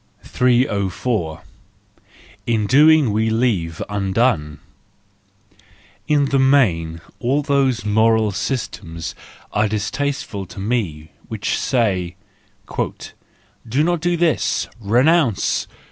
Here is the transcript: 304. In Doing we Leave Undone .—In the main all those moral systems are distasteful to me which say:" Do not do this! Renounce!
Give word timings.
304. 0.23 1.43
In 2.47 2.65
Doing 2.65 3.11
we 3.11 3.29
Leave 3.29 3.83
Undone 3.87 4.57
.—In 6.07 6.25
the 6.25 6.39
main 6.39 7.01
all 7.19 7.43
those 7.43 7.85
moral 7.85 8.31
systems 8.31 9.13
are 9.53 9.67
distasteful 9.67 10.47
to 10.47 10.59
me 10.59 11.11
which 11.27 11.55
say:" 11.55 12.15
Do 13.69 13.83
not 13.83 14.01
do 14.01 14.17
this! 14.17 14.67
Renounce! 14.79 15.67